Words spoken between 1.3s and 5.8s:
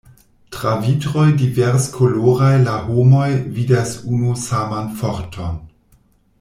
diverskoloraj la homoj vidas unu saman Forton.